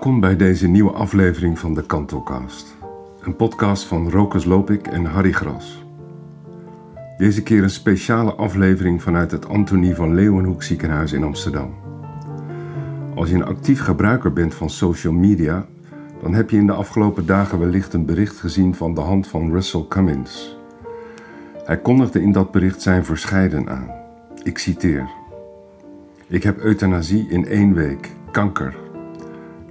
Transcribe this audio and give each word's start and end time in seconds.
Welkom 0.00 0.20
bij 0.20 0.36
deze 0.36 0.68
nieuwe 0.68 0.92
aflevering 0.92 1.58
van 1.58 1.74
de 1.74 1.86
Kantelcast. 1.86 2.76
Een 3.20 3.36
podcast 3.36 3.84
van 3.84 4.10
Rokus 4.10 4.44
Lopik 4.44 4.86
en 4.86 5.04
Harry 5.04 5.32
Gras. 5.32 5.84
Deze 7.18 7.42
keer 7.42 7.62
een 7.62 7.70
speciale 7.70 8.34
aflevering 8.34 9.02
vanuit 9.02 9.30
het 9.30 9.48
Antonie 9.48 9.94
van 9.94 10.14
Leeuwenhoek 10.14 10.62
ziekenhuis 10.62 11.12
in 11.12 11.24
Amsterdam. 11.24 11.74
Als 13.14 13.28
je 13.28 13.34
een 13.34 13.44
actief 13.44 13.80
gebruiker 13.80 14.32
bent 14.32 14.54
van 14.54 14.70
social 14.70 15.12
media, 15.12 15.66
dan 16.22 16.34
heb 16.34 16.50
je 16.50 16.56
in 16.56 16.66
de 16.66 16.72
afgelopen 16.72 17.26
dagen 17.26 17.58
wellicht 17.58 17.92
een 17.92 18.06
bericht 18.06 18.38
gezien 18.38 18.74
van 18.74 18.94
de 18.94 19.00
hand 19.00 19.26
van 19.26 19.50
Russell 19.52 19.84
Cummins. 19.88 20.56
Hij 21.64 21.78
kondigde 21.78 22.22
in 22.22 22.32
dat 22.32 22.50
bericht 22.50 22.82
zijn 22.82 23.04
verscheiden 23.04 23.68
aan. 23.68 23.90
Ik 24.42 24.58
citeer: 24.58 25.08
Ik 26.26 26.42
heb 26.42 26.58
euthanasie 26.58 27.28
in 27.28 27.46
één 27.46 27.74
week, 27.74 28.10
kanker. 28.30 28.88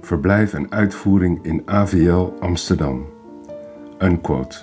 Verblijf 0.00 0.54
en 0.54 0.70
uitvoering 0.70 1.38
in 1.42 1.62
AVL 1.64 2.28
Amsterdam. 2.40 3.06
Unquote. 3.98 4.58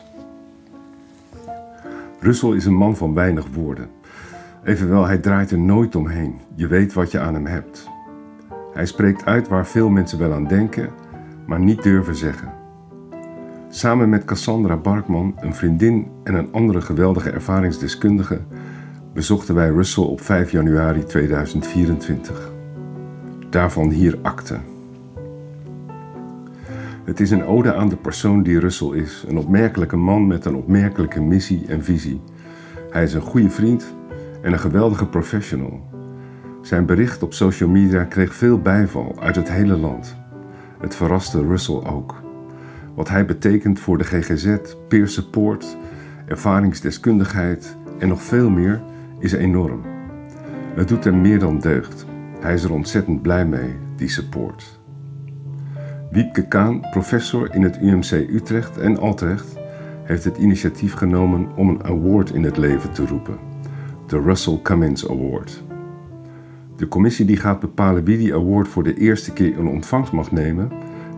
Russell 2.20 2.56
is 2.56 2.66
een 2.66 2.76
man 2.76 2.96
van 2.96 3.14
weinig 3.14 3.46
woorden. 3.54 3.90
Evenwel, 4.64 5.06
hij 5.06 5.18
draait 5.18 5.52
er 5.52 5.60
nooit 5.60 5.96
omheen. 5.96 6.40
Je 6.56 6.68
weet 6.68 6.94
wat 6.94 7.12
je 7.12 7.20
aan 7.20 7.34
hem 7.34 7.46
hebt. 7.46 7.90
Hij 8.74 8.86
spreekt 8.86 9.26
uit 9.26 9.48
waar 9.48 9.68
veel 9.68 9.90
mensen 9.90 10.20
wel 10.20 10.34
aan 10.34 10.48
denken, 10.48 10.90
maar 11.46 11.60
niet 11.60 11.84
durven 11.84 12.16
zeggen. 12.16 12.54
Samen 13.70 14.10
met 14.10 14.26
Cassandra 14.26 14.78
Barkman, 14.78 15.36
een 15.40 15.54
vriendin 15.56 16.08
en 16.24 16.34
een 16.34 16.52
andere 16.52 16.82
geweldige 16.82 17.30
ervaringsdeskundige, 17.30 18.42
bezochten 19.14 19.56
wij 19.56 19.70
Russell 19.70 20.04
op 20.04 20.22
5 20.22 20.52
januari 20.52 21.04
2024. 21.04 22.52
Daarvan 23.50 23.90
hier 23.90 24.18
akte. 24.22 24.60
Het 27.08 27.20
is 27.20 27.32
een 27.32 27.46
ode 27.46 27.74
aan 27.74 27.90
de 27.90 27.96
persoon 27.96 28.44
die 28.44 28.60
Russell 28.60 28.98
is, 28.98 29.26
een 29.28 29.38
opmerkelijke 29.38 29.96
man 29.96 30.28
met 30.28 30.46
een 30.46 30.56
opmerkelijke 30.56 31.22
missie 31.22 31.66
en 31.68 31.84
visie. 31.84 32.22
Hij 32.90 33.04
is 33.04 33.14
een 33.14 33.22
goede 33.22 33.50
vriend 33.50 33.96
en 34.42 34.54
een 34.54 34.60
geweldige 34.60 35.08
professional. 35.08 35.82
Zijn 36.62 36.86
bericht 36.86 37.24
op 37.24 37.34
social 37.34 37.70
media 37.70 38.04
kreeg 38.04 38.36
veel 38.36 38.60
bijval 38.60 39.16
uit 39.20 39.36
het 39.36 39.52
hele 39.52 39.78
land. 39.78 40.16
Het 40.80 40.96
verraste 40.96 41.42
Russell 41.42 41.84
ook. 41.84 42.16
Wat 42.96 43.10
hij 43.10 43.26
betekent 43.26 43.80
voor 43.80 43.98
de 43.98 44.04
GGZ, 44.04 44.58
peer 44.88 45.08
support, 45.08 45.78
ervaringsdeskundigheid 46.26 47.78
en 48.00 48.08
nog 48.08 48.22
veel 48.22 48.50
meer 48.50 48.82
is 49.20 49.32
enorm. 49.32 49.82
Het 50.76 50.88
doet 50.88 51.04
hem 51.04 51.22
meer 51.22 51.40
dan 51.40 51.60
deugd. 51.60 52.06
Hij 52.40 52.54
is 52.54 52.64
er 52.64 52.74
ontzettend 52.74 53.22
blij 53.22 53.46
mee, 53.46 53.76
die 53.96 54.10
support. 54.10 54.77
Wiepke 56.18 56.48
Kaan, 56.48 56.80
professor 56.92 57.56
in 57.56 57.64
het 57.64 57.78
UMC 57.82 58.12
Utrecht 58.12 58.78
en 58.78 58.98
Altrecht, 59.00 59.56
heeft 60.04 60.24
het 60.24 60.38
initiatief 60.38 60.94
genomen 60.94 61.56
om 61.56 61.70
een 61.70 61.84
award 61.84 62.30
in 62.30 62.44
het 62.44 62.58
leven 62.58 62.92
te 62.92 63.06
roepen: 63.06 63.38
de 64.08 64.22
Russell 64.22 64.60
Cummins 64.64 65.10
Award. 65.10 65.64
De 66.76 66.88
commissie 66.88 67.26
die 67.26 67.38
gaat 67.38 67.60
bepalen 67.60 68.04
wie 68.04 68.18
die 68.18 68.34
award 68.34 68.68
voor 68.68 68.84
de 68.84 68.94
eerste 68.94 69.34
keer 69.34 69.58
in 69.58 69.68
ontvangst 69.68 70.12
mag 70.12 70.32
nemen, 70.32 70.72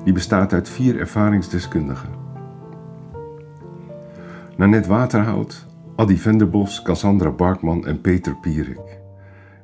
die 0.03 0.13
bestaat 0.13 0.53
uit 0.53 0.69
vier 0.69 0.99
ervaringsdeskundigen. 0.99 2.09
Nanette 4.55 4.89
Waterhout, 4.89 5.65
Adi 5.95 6.17
Venderbos, 6.17 6.81
Cassandra 6.81 7.31
Barkman 7.31 7.87
en 7.87 8.01
Peter 8.01 8.35
Pierik. 8.35 8.99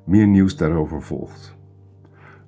Meer 0.04 0.28
nieuws 0.28 0.58
daarover 0.58 1.02
volgt. 1.02 1.56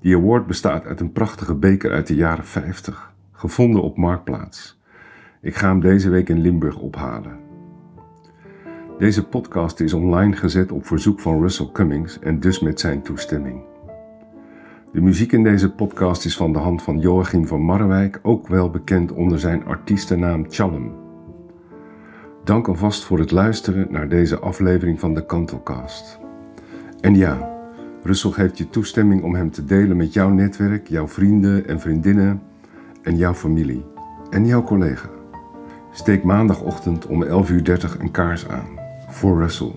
Die 0.08 0.16
award 0.16 0.48
bestaat 0.48 0.86
uit 0.86 1.00
een 1.00 1.12
prachtige 1.12 1.56
beker 1.56 1.92
uit 1.92 2.08
de 2.08 2.16
jaren 2.16 2.46
50, 2.46 3.14
gevonden 3.32 3.82
op 3.82 3.98
Marktplaats. 3.98 4.80
Ik 5.42 5.56
ga 5.56 5.68
hem 5.68 5.80
deze 5.80 6.10
week 6.10 6.30
in 6.30 6.40
Limburg 6.40 6.78
ophalen. 6.78 7.40
Deze 8.98 9.28
podcast 9.28 9.80
is 9.80 9.94
online 9.94 10.36
gezet 10.36 10.72
op 10.72 10.86
verzoek 10.86 11.20
van 11.20 11.42
Russell 11.42 11.70
Cummings 11.74 12.20
en 12.20 12.40
dus 12.40 12.60
met 12.60 12.80
zijn 12.80 13.02
toestemming. 13.02 13.62
De 14.94 15.02
muziek 15.02 15.32
in 15.32 15.44
deze 15.44 15.72
podcast 15.72 16.26
is 16.26 16.38
van 16.38 16.54
de 16.54 16.60
hand 16.60 16.84
van 16.84 17.00
Joachim 17.00 17.48
van 17.48 17.62
Marrewijk, 17.62 18.20
ook 18.24 18.48
wel 18.48 18.70
bekend 18.70 19.12
onder 19.12 19.40
zijn 19.40 19.66
artiestennaam 19.66 20.46
Chalem. 20.50 20.92
Dank 22.44 22.68
alvast 22.68 23.04
voor 23.04 23.20
het 23.20 23.32
luisteren 23.32 23.88
naar 23.90 24.10
deze 24.10 24.40
aflevering 24.40 25.00
van 25.00 25.14
de 25.14 25.26
Kantelcast. 25.26 26.20
En 27.00 27.16
ja, 27.16 27.57
Russell 28.08 28.32
geeft 28.32 28.58
je 28.58 28.70
toestemming 28.70 29.24
om 29.24 29.36
hem 29.36 29.52
te 29.52 29.66
delen 29.66 29.98
met 29.98 30.14
jouw 30.14 30.30
netwerk, 30.30 30.88
jouw 30.88 31.08
vrienden 31.08 31.68
en 31.68 31.80
vriendinnen 31.80 32.42
en 33.02 33.18
jouw 33.18 33.34
familie 33.34 33.86
en 34.30 34.46
jouw 34.46 34.64
collega. 34.64 35.10
Steek 35.92 36.24
maandagochtend 36.24 37.06
om 37.06 37.24
11.30 37.24 37.30
uur 37.32 37.96
een 38.00 38.12
kaars 38.12 38.48
aan 38.48 38.68
voor 39.10 39.40
Russell. 39.40 39.72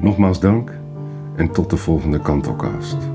Nogmaals 0.00 0.40
dank 0.40 0.70
en 1.36 1.50
tot 1.50 1.70
de 1.70 1.76
volgende 1.76 2.20
Kantelcast. 2.20 3.11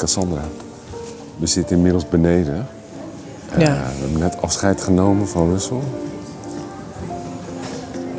Cassandra, 0.00 0.42
we 1.36 1.46
zitten 1.46 1.76
inmiddels 1.76 2.08
beneden. 2.08 2.66
Ja. 3.58 3.66
Eh, 3.66 3.72
we 3.72 4.00
hebben 4.00 4.18
net 4.18 4.42
afscheid 4.42 4.80
genomen 4.82 5.28
van 5.28 5.50
Russell. 5.50 5.80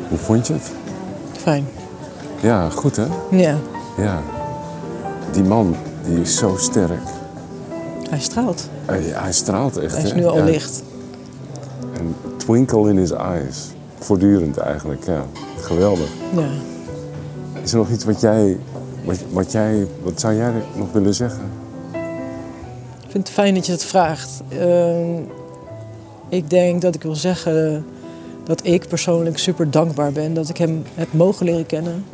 Hoe 0.08 0.18
vond 0.18 0.46
je 0.46 0.52
het? 0.52 0.70
Fijn. 1.32 1.66
Ja, 2.40 2.68
goed 2.70 2.96
hè? 2.96 3.06
Ja, 3.30 3.56
Ja. 3.96 4.20
Die 5.32 5.42
man, 5.44 5.76
die 6.06 6.20
is 6.20 6.36
zo 6.36 6.56
sterk. 6.56 7.00
hij 8.10 8.20
straalt. 8.20 8.68
Eh, 8.86 8.96
hij 9.12 9.32
straalt 9.32 9.76
echt. 9.76 9.94
Hij 9.94 10.02
is 10.02 10.10
hè? 10.10 10.16
nu 10.16 10.26
al 10.26 10.36
Ja. 10.36 10.44
licht. 10.44 10.82
Een 11.98 12.14
twinkle 12.36 12.88
in 12.90 12.96
his 12.96 13.10
eyes. 13.10 13.70
Voortdurend 13.98 14.56
eigenlijk, 14.56 15.04
ja. 15.04 15.22
Geweldig. 15.60 16.08
Ja. 16.36 16.46
Is 17.62 17.72
er 17.72 17.78
nog 17.78 17.90
iets 17.90 18.04
wat 18.04 18.20
jij, 18.20 18.58
wat, 19.04 19.18
wat 19.32 19.52
jij, 19.52 19.86
wat 20.02 20.20
zou 20.20 20.34
jij 20.34 20.52
nog 20.76 20.92
willen 20.92 21.14
zeggen? 21.14 21.60
Ik 23.12 23.18
vind 23.18 23.30
het 23.30 23.40
fijn 23.44 23.54
dat 23.54 23.66
je 23.66 23.72
het 23.72 23.84
vraagt. 23.84 24.42
Ehm, 24.48 25.22
ik 26.28 26.50
denk 26.50 26.82
dat 26.82 26.94
ik 26.94 27.02
wil 27.02 27.14
zeggen 27.14 27.86
dat 28.44 28.60
ik 28.66 28.88
persoonlijk 28.88 29.38
super 29.38 29.70
dankbaar 29.70 30.12
ben 30.12 30.34
dat 30.34 30.48
ik 30.48 30.56
hem 30.56 30.82
heb 30.94 31.12
mogen 31.12 31.46
leren 31.46 31.66
kennen. 31.66 32.04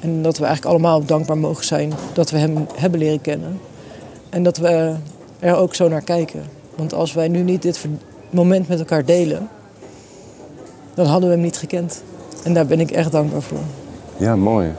En 0.00 0.22
dat 0.22 0.38
we 0.38 0.44
eigenlijk 0.44 0.74
allemaal 0.74 1.04
dankbaar 1.04 1.38
mogen 1.38 1.64
zijn 1.64 1.92
dat 2.12 2.30
we 2.30 2.38
hem 2.38 2.66
hebben 2.74 3.00
leren 3.00 3.20
kennen. 3.20 3.60
En 4.30 4.42
dat 4.42 4.56
we 4.56 4.94
er 5.38 5.56
ook 5.56 5.74
zo 5.74 5.88
naar 5.88 6.02
kijken. 6.02 6.42
Want 6.74 6.94
als 6.94 7.12
wij 7.12 7.28
nu 7.28 7.42
niet 7.42 7.62
dit 7.62 7.86
moment 8.30 8.68
met 8.68 8.78
elkaar 8.78 9.04
delen, 9.04 9.48
dan 10.94 11.06
hadden 11.06 11.28
we 11.28 11.34
hem 11.34 11.44
niet 11.44 11.56
gekend. 11.56 12.02
En 12.44 12.54
daar 12.54 12.66
ben 12.66 12.80
ik 12.80 12.90
echt 12.90 13.12
dankbaar 13.12 13.42
voor. 13.42 13.62
Ja, 14.16 14.36
mooi. 14.36 14.72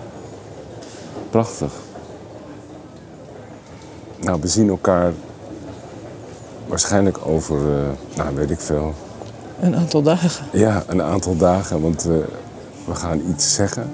Prachtig. 1.30 1.74
Nou, 4.20 4.42
we 4.42 4.48
zien 4.48 4.70
elkaar 4.70 5.14
waarschijnlijk 6.74 7.18
over, 7.26 7.58
eh, 7.58 8.18
nou 8.18 8.36
weet 8.36 8.50
ik 8.50 8.60
veel, 8.60 8.94
Een 9.62 9.76
aantal 9.76 10.02
dagen. 10.02 10.46
ja, 10.52 10.84
een 10.88 11.02
aantal 11.02 11.38
dagen. 11.38 11.82
Want 11.82 12.04
we, 12.04 12.24
we 12.86 12.96
gaan 12.96 13.22
iets 13.30 13.54
zeggen 13.56 13.92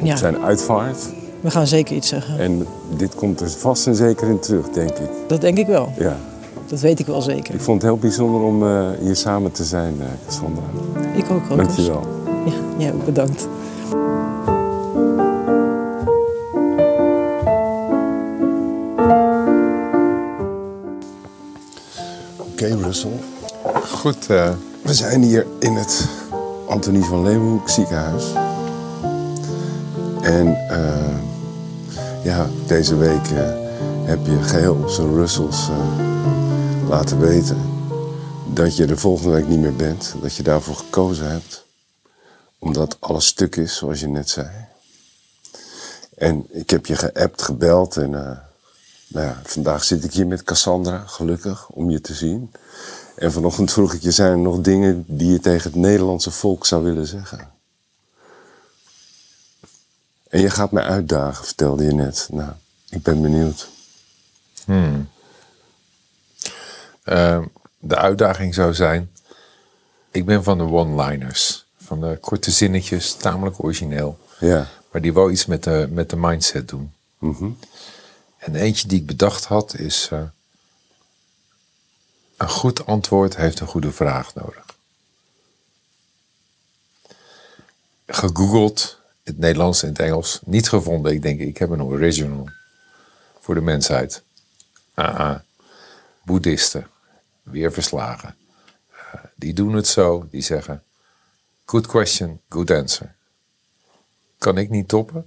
op 0.00 0.06
Ja, 0.06 0.16
zijn 0.16 0.38
uitvaart. 0.44 0.98
we 1.40 1.50
gaan 1.50 1.66
zeker 1.66 1.96
iets 1.96 2.08
zeggen. 2.08 2.38
En 2.38 2.66
dit 2.96 3.14
komt 3.14 3.40
er 3.40 3.50
vast 3.50 3.86
en 3.86 3.94
zeker 3.94 4.28
in 4.28 4.38
terug, 4.38 4.68
denk 4.68 4.90
ik. 4.90 5.08
Dat 5.28 5.40
denk 5.40 5.58
ik 5.58 5.66
wel. 5.66 5.92
Ja. 5.98 6.16
Dat 6.66 6.80
weet 6.80 6.98
ik 6.98 7.06
wel 7.06 7.22
zeker. 7.22 7.54
Ik 7.54 7.60
vond 7.60 7.82
het 7.82 7.90
heel 7.90 8.00
bijzonder 8.00 8.40
om 8.40 8.62
eh, 8.66 8.86
hier 9.00 9.16
samen 9.16 9.52
te 9.52 9.64
zijn, 9.64 9.94
eh 10.00 10.06
Cassandra. 10.26 10.62
Ik 11.14 11.24
ook, 11.30 11.42
ook. 11.50 11.56
Dankjewel. 11.56 12.02
Ja, 12.46 12.52
jij 12.78 12.92
ook 12.92 13.04
bedankt. 13.04 13.48
Eh, 24.06 24.52
we 24.82 24.94
zijn 24.94 25.22
hier 25.22 25.46
in 25.58 25.72
het 25.72 26.08
Antonie 26.68 27.04
van 27.04 27.22
Leeuwenhoek 27.22 27.68
ziekenhuis. 27.68 28.24
En 30.22 30.68
eh, 30.68 31.18
ja, 32.24 32.46
deze 32.66 32.96
week 32.96 33.26
eh, 33.26 33.50
heb 34.04 34.26
je 34.26 34.42
geheel 34.42 34.74
op 34.74 34.88
zijn 34.88 35.14
Russells 35.14 35.68
eh, 35.68 36.88
laten 36.88 37.20
weten 37.20 37.60
dat 38.52 38.76
je 38.76 38.86
er 38.86 38.98
volgende 38.98 39.30
week 39.30 39.48
niet 39.48 39.60
meer 39.60 39.76
bent. 39.76 40.14
Dat 40.22 40.34
je 40.34 40.42
daarvoor 40.42 40.76
gekozen 40.76 41.30
hebt. 41.30 41.64
Omdat 42.58 42.96
alles 43.00 43.26
stuk 43.26 43.56
is, 43.56 43.76
zoals 43.76 44.00
je 44.00 44.08
net 44.08 44.28
zei. 44.28 44.48
En 46.16 46.46
ik 46.50 46.70
heb 46.70 46.86
je 46.86 46.96
geappt, 46.96 47.42
gebeld 47.42 47.96
en 47.96 48.10
nou 48.10 49.26
ja, 49.26 49.40
vandaag 49.44 49.84
zit 49.84 50.04
ik 50.04 50.12
hier 50.12 50.26
met 50.26 50.42
Cassandra, 50.42 51.02
gelukkig, 51.06 51.68
om 51.68 51.90
je 51.90 52.00
te 52.00 52.14
zien. 52.14 52.50
En 53.16 53.32
vanochtend 53.32 53.72
vroeg 53.72 53.92
ik 53.94 54.02
je, 54.02 54.10
zijn 54.10 54.30
er 54.30 54.38
nog 54.38 54.60
dingen 54.60 55.04
die 55.06 55.32
je 55.32 55.40
tegen 55.40 55.70
het 55.70 55.80
Nederlandse 55.80 56.30
volk 56.30 56.66
zou 56.66 56.84
willen 56.84 57.06
zeggen? 57.06 57.50
En 60.28 60.40
je 60.40 60.50
gaat 60.50 60.70
mij 60.70 60.82
uitdagen, 60.82 61.44
vertelde 61.44 61.84
je 61.84 61.92
net. 61.92 62.28
Nou, 62.30 62.52
ik 62.88 63.02
ben 63.02 63.22
benieuwd. 63.22 63.68
Eh, 67.02 67.42
de 67.78 67.96
uitdaging 67.96 68.54
zou 68.54 68.74
zijn: 68.74 69.10
ik 70.10 70.24
ben 70.24 70.42
van 70.44 70.58
de 70.58 70.64
one-liners, 70.64 71.66
van 71.78 72.00
de 72.00 72.18
korte 72.20 72.50
zinnetjes, 72.50 73.14
tamelijk 73.14 73.64
origineel, 73.64 74.18
Ja. 74.40 74.68
maar 74.92 75.00
die 75.02 75.12
wel 75.12 75.30
iets 75.30 75.46
met 75.46 75.64
de, 75.64 75.88
met 75.90 76.10
de 76.10 76.16
mindset 76.16 76.68
doen. 76.68 76.92
Mhm. 77.18 77.48
En 78.38 78.54
eentje 78.54 78.88
die 78.88 79.00
ik 79.00 79.06
bedacht 79.06 79.44
had 79.44 79.74
is: 79.78 80.08
eh, 80.12 80.22
een 82.36 82.48
goed 82.48 82.86
antwoord 82.86 83.36
heeft 83.36 83.60
een 83.60 83.66
goede 83.66 83.92
vraag 83.92 84.34
nodig. 84.34 84.64
Gegoogeld, 88.06 89.00
in 89.22 89.32
het 89.32 89.38
Nederlands 89.38 89.82
en 89.82 89.88
het 89.88 89.98
Engels, 89.98 90.40
niet 90.44 90.68
gevonden. 90.68 91.12
Ik 91.12 91.22
denk, 91.22 91.40
ik 91.40 91.58
heb 91.58 91.70
een 91.70 91.82
original 91.82 92.48
voor 93.40 93.54
de 93.54 93.60
mensheid. 93.60 94.22
Ah, 94.94 95.18
ah. 95.20 95.38
Boeddhisten, 96.24 96.86
weer 97.42 97.72
verslagen. 97.72 98.36
Eh, 98.90 99.20
die 99.34 99.54
doen 99.54 99.74
het 99.74 99.86
zo, 99.86 100.28
die 100.30 100.42
zeggen: 100.42 100.82
Good 101.64 101.86
question, 101.86 102.40
good 102.48 102.70
answer. 102.70 103.14
Kan 104.38 104.58
ik 104.58 104.70
niet 104.70 104.88
toppen, 104.88 105.26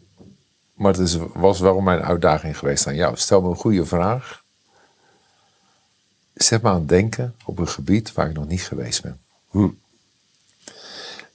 maar 0.74 0.94
het 0.94 1.18
was 1.34 1.60
wel 1.60 1.80
mijn 1.80 2.02
uitdaging 2.02 2.58
geweest 2.58 2.88
aan 2.88 2.96
jou. 2.96 3.18
Stel 3.18 3.42
me 3.42 3.50
een 3.50 3.56
goede 3.56 3.86
vraag. 3.86 4.44
Zet 6.44 6.62
me 6.62 6.70
aan 6.70 6.76
het 6.76 6.90
denken 6.90 7.36
op 7.46 7.58
een 7.60 7.68
gebied 7.68 8.14
waar 8.14 8.30
ik 8.30 8.36
nog 8.36 8.48
niet 8.48 8.62
geweest 8.62 9.02
ben. 9.02 9.20
Hm. 9.50 9.70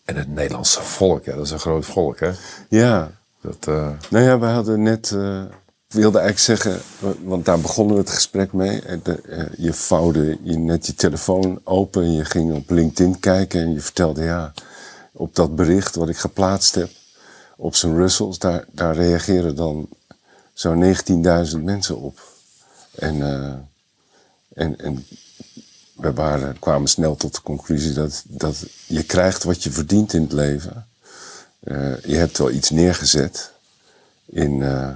En 0.04 0.16
het 0.16 0.28
Nederlandse 0.28 0.82
volk, 0.82 1.24
ja, 1.24 1.34
dat 1.34 1.44
is 1.44 1.50
een 1.50 1.58
groot 1.58 1.86
volk, 1.86 2.20
hè? 2.20 2.32
Ja, 2.68 3.10
Dat, 3.40 3.66
eh, 3.68 3.90
nou 4.10 4.24
ja, 4.24 4.38
we 4.38 4.46
hadden 4.46 4.82
net, 4.82 5.12
eh, 5.12 5.42
ik 5.88 5.94
wilde 5.94 6.18
eigenlijk 6.18 6.60
zeggen, 6.60 6.80
want 7.22 7.44
daar 7.44 7.60
begonnen 7.60 7.94
we 7.94 8.00
het 8.00 8.10
gesprek 8.10 8.52
mee. 8.52 8.82
De, 9.02 9.20
eh, 9.20 9.44
je 9.56 9.72
vouwde 9.72 10.38
je 10.42 10.58
net 10.58 10.86
je 10.86 10.94
telefoon 10.94 11.60
open 11.64 12.02
en 12.02 12.12
je 12.12 12.24
ging 12.24 12.54
op 12.54 12.70
LinkedIn 12.70 13.18
kijken 13.20 13.60
en 13.60 13.72
je 13.72 13.80
vertelde, 13.80 14.22
ja, 14.22 14.52
op 15.12 15.34
dat 15.34 15.56
bericht 15.56 15.94
wat 15.94 16.08
ik 16.08 16.16
geplaatst 16.16 16.74
heb 16.74 16.90
op 17.56 17.74
zijn 17.74 17.96
Russells, 17.96 18.38
daar, 18.38 18.64
daar 18.70 18.94
reageren 18.94 19.56
dan 19.56 19.88
zo'n 20.52 20.78
19.000 20.78 21.62
mensen 21.62 21.98
op. 21.98 22.20
En, 22.94 23.22
en, 24.54 24.78
en 24.78 25.06
we 25.94 26.12
waren, 26.12 26.58
kwamen 26.58 26.88
snel 26.88 27.16
tot 27.16 27.34
de 27.34 27.42
conclusie 27.42 27.92
dat, 27.92 28.22
dat 28.26 28.66
je 28.86 29.02
krijgt 29.02 29.42
wat 29.42 29.62
je 29.62 29.70
verdient 29.70 30.12
in 30.12 30.22
het 30.22 30.32
leven. 30.32 30.86
Eh, 31.60 32.00
je 32.04 32.16
hebt 32.16 32.38
wel 32.38 32.50
iets 32.50 32.70
neergezet 32.70 33.50
in, 34.24 34.62
eh, 34.62 34.88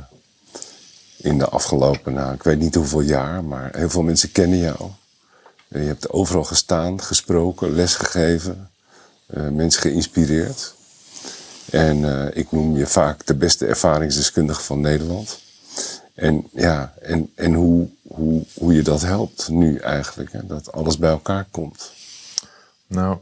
in 1.17 1.39
de 1.39 1.49
afgelopen, 1.49 2.13
nou, 2.13 2.35
ik 2.35 2.43
weet 2.43 2.59
niet 2.59 2.75
hoeveel 2.75 3.01
jaar, 3.01 3.45
maar 3.45 3.77
heel 3.77 3.91
veel 3.91 4.03
mensen 4.03 4.33
kennen 4.33 4.59
jou. 4.59 4.91
Eh, 5.69 5.83
je 5.83 5.89
hebt 5.89 6.11
overal 6.11 6.45
gestaan, 6.45 7.03
gesproken, 7.03 7.75
lesgegeven, 7.75 8.71
mensen 9.53 9.81
geïnspireerd. 9.81 10.75
En 11.71 12.31
ik 12.37 12.53
noem 12.53 12.77
je 12.77 12.87
vaak 12.87 13.27
de 13.27 13.35
beste 13.35 13.67
ervaringsdeskundige 13.67 14.63
van 14.63 14.81
Nederland. 14.81 15.39
En 16.15 16.49
ja, 16.53 16.95
en, 17.03 17.31
en 17.35 17.55
hoe, 17.55 17.89
hoe, 18.09 18.45
hoe 18.55 18.75
je 18.75 18.83
dat 18.83 19.03
helpt 19.03 19.49
nu 19.49 19.77
eigenlijk, 19.77 20.33
hè, 20.33 20.47
dat 20.47 20.73
alles 20.73 20.99
bij 20.99 21.11
elkaar 21.11 21.47
komt. 21.51 21.93
nou, 22.87 23.19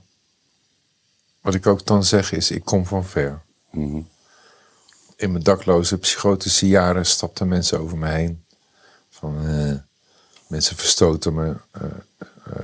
wat 1.41 1.55
ik 1.55 1.67
ook 1.67 1.87
dan 1.87 2.05
zeg 2.05 2.33
is: 2.33 2.51
ik 2.51 2.65
kom 2.65 2.87
van 2.87 3.05
ver. 3.05 3.43
Mhm. 3.71 4.01
In 5.17 5.33
mijn 5.33 5.45
dakloze 5.45 5.99
psychotische 5.99 6.69
jaren 6.69 7.07
stapten 7.07 7.49
mensen 7.49 7.81
over 7.81 7.99
me 7.99 8.09
heen. 8.09 8.45
Van, 9.11 9.47
eh, 9.47 9.75
mensen 10.47 10.77
verstoten 10.77 11.35
me, 11.35 11.57
eh, 11.71 11.83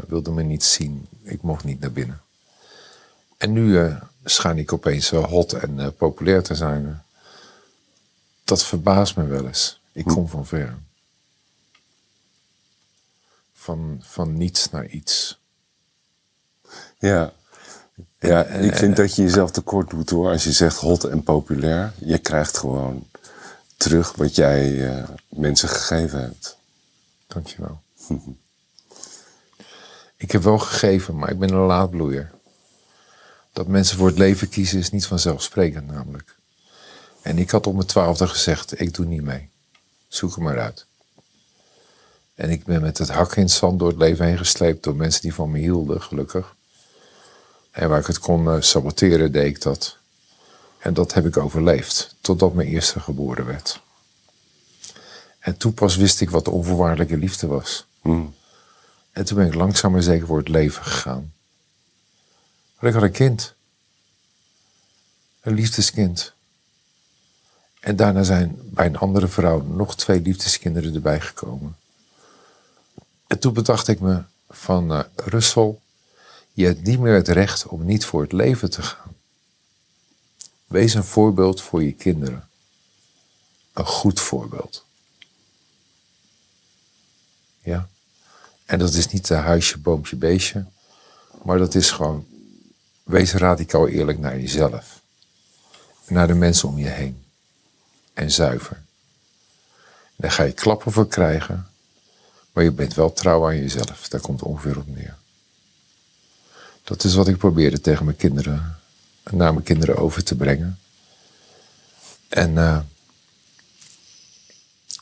wilden 0.09 0.35
me 0.35 0.43
niet 0.43 0.65
zien. 0.65 1.09
Ik 1.23 1.43
mocht 1.43 1.65
niet 1.65 1.81
naar 1.81 1.93
binnen. 1.93 2.21
En 3.37 3.53
nu 3.53 3.79
eh 3.79 4.03
schijn 4.25 4.59
ik 4.59 4.73
opeens 4.73 5.13
eh, 5.13 5.25
hot 5.25 5.53
en 5.53 5.95
populair 5.97 6.43
te 6.43 6.55
zijn. 6.55 7.03
Dat 8.45 8.65
verbaast 8.65 9.17
me 9.17 9.25
wel 9.25 9.47
eens. 9.47 9.81
Ik 9.93 10.05
kom 10.05 10.29
van 10.29 10.47
ver. 10.47 10.79
Van, 13.63 13.99
van 14.01 14.37
niets 14.37 14.71
naar 14.71 14.87
iets. 14.87 15.41
Ja. 16.99 17.33
Ja, 18.19 18.45
ik 18.45 18.75
vind 18.75 18.97
dat 18.97 19.15
je 19.15 19.23
jezelf 19.23 19.51
tekort 19.51 19.91
doet 19.91 20.11
hoor. 20.11 20.31
Als 20.31 20.45
je 20.45 20.53
zegt 20.53 20.77
hot 20.77 21.05
en 21.05 21.23
populair. 21.23 21.93
Je 21.99 22.19
krijgt 22.19 22.59
gewoon 22.59 23.07
terug 23.77 24.13
wat 24.13 24.35
jij 24.35 24.89
eh, 24.89 25.09
mensen 25.29 25.69
gegeven 25.69 26.21
hebt. 26.21 26.57
Dankjewel. 27.27 27.81
ik 30.25 30.31
heb 30.33 30.43
wel 30.43 30.59
gegeven, 30.59 31.17
maar 31.17 31.31
ik 31.31 31.39
ben 31.39 31.53
een 31.53 31.67
laadbloeier. 31.67 32.31
Dat 33.53 33.67
mensen 33.67 33.97
voor 33.97 34.07
het 34.07 34.19
leven 34.19 34.49
kiezen 34.49 34.79
is 34.79 34.91
niet 34.91 35.07
vanzelfsprekend 35.07 35.87
namelijk. 35.87 36.37
En 37.23 37.39
ik 37.39 37.51
had 37.51 37.67
op 37.67 37.75
mijn 37.75 37.87
twaalfde 37.87 38.27
gezegd, 38.27 38.81
ik 38.81 38.95
doe 38.95 39.07
niet 39.07 39.23
mee. 39.23 39.49
Zoek 40.09 40.37
er 40.37 40.43
maar 40.43 40.61
uit. 40.61 40.87
En 42.35 42.51
ik 42.51 42.65
ben 42.65 42.81
met 42.81 42.99
het 42.99 43.09
hak 43.09 43.37
in 43.37 43.43
het 43.43 43.51
zand 43.51 43.79
door 43.79 43.89
het 43.89 43.99
leven 43.99 44.27
heen 44.27 44.39
gesleept 44.39 44.85
door 44.85 44.97
mensen 44.97 45.23
die 45.23 45.35
van 45.35 45.51
me 45.51 45.59
hielden, 45.59 46.03
gelukkig. 46.03 46.55
En 47.71 47.89
waar 47.89 48.01
ik 48.01 48.07
het 48.07 48.19
kon 48.19 48.49
eh, 48.49 48.61
saboteren, 48.61 49.33
deed 49.33 49.47
ik 49.47 49.63
dat. 49.63 49.97
En 50.79 50.95
dat 50.95 51.15
heb 51.15 51.27
ik 51.27 51.37
overleefd, 51.37 52.15
totdat 52.21 52.55
mijn 52.55 52.69
eerste 52.69 53.01
geboren 53.01 53.47
werd. 53.47 53.81
En 55.39 55.57
toen 55.57 55.75
pas 55.75 55.97
wist 55.97 56.21
ik 56.21 56.31
wat 56.31 56.45
de 56.45 56.51
onvoorwaardelijke 56.51 57.17
liefde 57.17 57.47
was. 57.47 57.87
Hm. 58.01 58.25
En 59.13 59.25
toen 59.25 59.37
ben 59.37 59.47
ik 59.47 59.55
langzaam 59.55 59.93
maar 59.93 60.03
zeker 60.03 60.27
voor 60.27 60.39
het 60.39 60.49
leven 60.49 60.85
gegaan. 60.85 61.33
Maar 62.79 62.91
ik 62.91 62.95
had 62.95 63.03
een 63.03 63.13
kind. 63.13 63.55
Een 65.41 65.55
liefdeskind. 65.55 66.33
En 67.81 67.97
daarna 67.97 68.23
zijn 68.23 68.59
bij 68.63 68.87
een 68.87 68.97
andere 68.97 69.29
vrouw 69.29 69.63
nog 69.63 69.97
twee 69.97 70.21
liefdeskinderen 70.21 70.95
erbij 70.95 71.21
gekomen. 71.21 71.77
En 73.33 73.39
toen 73.39 73.53
bedacht 73.53 73.89
ik 73.89 74.01
me 74.01 74.23
van 74.51 74.93
eh 74.93 75.01
Russell, 75.17 75.79
je 76.53 76.65
hebt 76.65 76.83
niet 76.83 76.99
meer 76.99 77.15
het 77.15 77.29
recht 77.29 77.67
om 77.67 77.85
niet 77.85 78.05
voor 78.05 78.23
het 78.23 78.33
leven 78.33 78.71
te 78.71 78.83
gaan. 78.83 79.17
Wees 80.67 80.95
een 80.95 81.05
voorbeeld 81.05 81.63
voor 81.63 81.83
je 81.83 81.93
kinderen. 81.93 82.49
Een 83.73 83.87
goed 83.87 84.21
voorbeeld. 84.21 84.85
Ja. 87.61 87.89
En 88.65 88.79
dat 88.79 88.93
is 88.93 89.09
niet 89.09 89.27
de 89.27 89.35
huisje, 89.35 89.79
boompje, 89.79 90.17
beestje. 90.17 90.65
Maar 91.43 91.59
dat 91.59 91.75
is 91.75 91.91
gewoon, 91.91 92.27
wees 93.03 93.33
radicaal 93.33 93.89
eerlijk 93.89 94.19
naar 94.19 94.39
jezelf. 94.39 95.01
Naar 96.07 96.27
de 96.27 96.35
mensen 96.35 96.69
om 96.69 96.79
je 96.79 96.89
heen. 96.89 97.25
En 98.13 98.31
zuiver. 98.31 98.83
Daar 100.17 100.31
ga 100.31 100.43
je 100.43 100.53
klappen 100.53 100.93
voor 100.93 101.09
krijgen. 101.09 101.72
Maar 102.53 102.65
je 102.65 102.71
bent 102.71 102.95
wel 102.95 103.13
trouw 103.13 103.47
aan 103.47 103.57
jezelf. 103.57 104.09
Daar 104.09 104.21
komt 104.21 104.43
ongeveer 104.43 104.79
op 104.79 104.87
neer. 104.87 105.17
Dat 106.85 107.05
is 107.05 107.15
wat 107.15 107.29
ik 107.29 107.37
probeerde 107.37 107.81
tegen 107.81 108.05
mijn 108.05 108.17
kinderen, 108.17 108.79
naar 109.31 109.53
mijn 109.53 109.65
kinderen 109.65 109.97
over 109.97 110.25
te 110.25 110.37
brengen. 110.37 110.79
En 112.29 112.59
eh, 112.59 112.79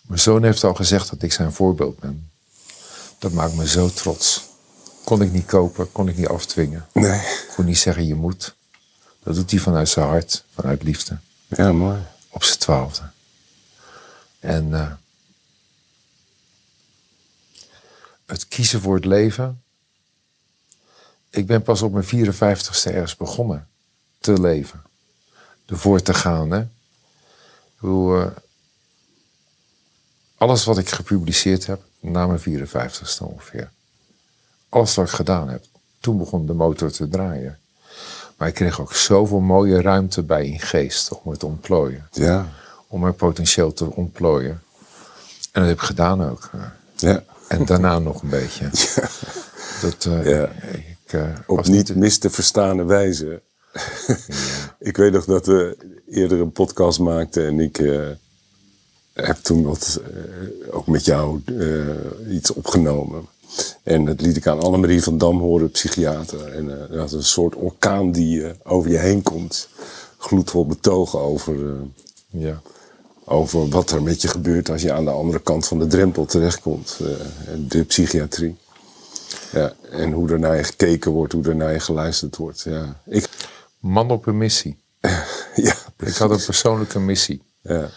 mijn 0.02 0.21
zoon 0.21 0.42
heeft 0.42 0.64
al 0.64 0.75
gezegd 0.75 1.11
dat 1.11 1.23
ik 1.23 1.33
zijn 1.33 1.52
voorbeeld 1.52 1.99
ben. 1.99 2.30
Dat 3.19 3.33
maakt 3.33 3.54
me 3.54 3.69
zo 3.69 3.88
trots. 3.88 4.49
Kon 5.04 5.23
ik 5.23 5.33
niet 5.33 5.47
kopen, 5.47 5.92
kon 5.92 6.09
ik 6.09 6.16
niet 6.16 6.28
afdwingen. 6.28 6.87
Nee. 6.92 7.21
Kon 7.54 7.64
niet 7.64 7.78
zeggen 7.78 8.07
je 8.07 8.14
moet. 8.14 8.54
Dat 9.23 9.35
doet 9.35 9.50
hij 9.50 9.61
vanuit 9.61 9.88
zijn 9.88 10.07
hart, 10.07 10.45
vanuit 10.54 10.83
liefde. 10.83 11.19
Ja, 11.47 11.73
mooi. 11.73 11.99
Op 12.28 12.45
zijn 12.45 12.59
twaalfde. 12.59 13.02
En 14.38 14.75
eh, 14.75 14.92
het 18.30 18.49
kiezen 18.49 18.80
voor 18.80 18.94
het 18.94 19.04
leven. 19.04 19.62
Ik 21.30 21.46
ben 21.46 21.62
pas 21.62 21.82
op 21.82 21.92
mijn 21.92 22.04
54ste 22.04 22.82
ergens 22.92 23.16
begonnen 23.16 23.68
te 24.18 24.40
leven. 24.40 24.82
Ervoor 25.66 26.02
te 26.02 26.14
gaan. 26.14 26.50
Hè? 26.50 26.60
Ik 26.60 26.66
bedoel, 27.80 28.20
eh, 28.20 28.26
alles 30.37 30.64
wat 30.64 30.78
ik 30.78 30.88
gepubliceerd 30.88 31.66
heb, 31.66 31.82
na 32.00 32.26
mijn 32.26 32.40
54ste 32.40 33.25
ongeveer. 33.25 33.70
Alles 34.68 34.94
wat 34.94 35.06
ik 35.06 35.12
gedaan 35.12 35.49
heb. 35.49 35.64
Toen 36.00 36.18
begon 36.18 36.46
de 36.46 36.52
motor 36.54 36.90
te 36.90 37.08
draaien. 37.08 37.58
Maar 38.37 38.49
ik 38.49 38.54
kreeg 38.54 38.80
ook 38.80 38.94
zoveel 38.94 39.40
mooie 39.40 39.80
ruimte 39.82 40.22
bij 40.22 40.46
in 40.46 40.60
geest 40.60 41.12
om 41.12 41.30
het 41.30 41.40
te 41.40 41.46
ontplooien. 41.46 42.08
Ja. 42.12 42.49
om 42.87 43.00
mijn 43.00 43.14
potentieel 43.14 43.72
te 43.72 43.84
ontplooien. 43.94 44.62
En 45.52 45.60
dat 45.60 45.64
heb 45.64 45.78
ik 45.78 45.82
gedaan 45.84 46.22
ook. 46.25 46.50
eh. 46.52 46.60
Ja. 46.96 47.25
En 47.50 47.64
daarna 47.64 47.99
nog 47.99 48.23
een 48.23 48.28
beetje. 48.28 48.71
Dat, 49.83 50.04
eh, 50.04 50.25
Ja. 50.25 50.52
ik, 50.73 51.12
eh, 51.12 51.23
Op 51.47 51.66
niet 51.66 51.97
mis 51.97 52.19
te 52.19 52.30
verstane 52.30 52.85
wijze. 52.85 53.42
ik 54.90 54.97
weet 54.97 55.12
nog 55.12 55.25
dat 55.25 55.47
we 55.47 55.76
eerder 56.11 56.40
een 56.40 56.52
podcast 56.52 56.99
maakten 56.99 57.47
en 57.47 57.61
ik 57.61 57.78
eh, 57.78 58.09
heb 59.12 59.37
toen 59.37 59.62
wat, 59.62 60.00
ook 60.71 60.87
met 60.87 61.04
jou 61.04 61.40
iets 62.30 62.52
opgenomen. 62.52 63.26
En 63.83 64.04
dat 64.04 64.21
liet 64.21 64.37
ik 64.37 64.47
aan 64.47 64.61
Annemarie 64.61 65.02
van 65.02 65.19
Dam 65.19 65.38
horen, 65.40 65.71
psychiater. 65.71 66.52
En 66.54 66.88
dat 66.90 67.07
is 67.07 67.12
een 67.12 67.25
soort 67.25 67.54
orkaan 67.54 68.12
die 68.12 68.52
over 68.64 68.90
je 68.90 68.99
heen 68.99 69.23
komt. 69.23 69.69
Gloedvol 70.19 70.66
betogen 70.66 71.19
over, 71.19 71.57
Ja. 72.30 72.62
Over 73.30 73.68
wat 73.68 73.90
er 73.90 74.02
met 74.02 74.22
je 74.22 74.28
gebeurt 74.28 74.70
als 74.70 74.82
je 74.82 74.92
aan 74.92 75.04
de 75.04 75.10
andere 75.10 75.40
kant 75.40 75.66
van 75.66 75.78
de 75.78 75.87
drempel 75.87 76.25
terechtkomt. 76.25 76.99
eh, 77.00 77.08
de 77.58 77.84
psychiatrie. 77.84 78.56
Ja, 79.52 79.72
en 79.90 80.12
hoe 80.12 80.30
er 80.30 80.38
naar 80.38 80.56
je 80.56 80.64
gekeken 80.64 81.10
wordt, 81.10 81.32
hoe 81.32 81.44
er 81.44 81.56
naar 81.56 81.72
je 81.72 81.80
geluisterd 81.80 82.37
wordt. 82.37 82.60
Ja, 82.60 83.00
ik, 83.06 83.28
Man 83.78 84.10
op 84.10 84.26
een 84.26 84.38
missie. 84.38 84.78
ja, 85.54 85.75
Ik 85.99 86.14
had 86.16 86.30
een 86.30 86.44
persoonlijke 86.44 86.99
missie. 87.00 87.42
ja. 87.62 87.88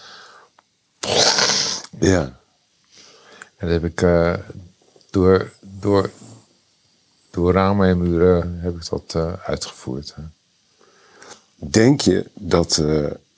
ja. 1.99 2.39
En 3.57 3.69
dat 3.69 3.81
heb 3.81 3.83
ik 3.83 4.01
eh, 4.01 4.33
door, 5.09 5.51
door, 5.61 6.09
door 7.31 7.53
ramen 7.53 7.87
en 7.87 7.97
muren 7.97 8.59
heb 8.59 8.75
ik 8.75 8.89
dat 8.89 9.13
eh, 9.15 9.33
uitgevoerd. 9.45 10.13
hè. 10.15 10.23
Denk 11.55 12.01
je 12.01 12.29
dat, 12.33 12.81